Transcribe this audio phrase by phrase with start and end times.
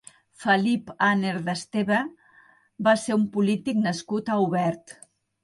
[0.43, 1.99] Felip Aner d'Esteve
[2.89, 4.99] va ser un polític nascut a Aubèrt.